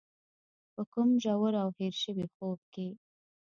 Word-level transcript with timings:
په 0.73 0.81
کوم 0.93 1.09
ژور 1.23 1.53
او 1.63 1.69
هېر 1.79 1.93
شوي 2.03 2.25
خوب 2.33 2.59
کې. 2.73 2.87